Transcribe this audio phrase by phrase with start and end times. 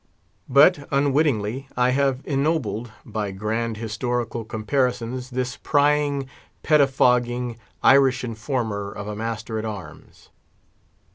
[0.49, 6.27] But, unwittingly, I have ennobled, by grand historical comparisons, this prying,
[6.63, 10.29] pettifogging, Irish informer of a master at arms.